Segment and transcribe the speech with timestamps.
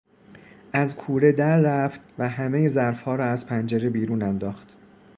[0.73, 4.67] از کوره در رفت و همه ظرفها را از پنجره بیرون انداخت.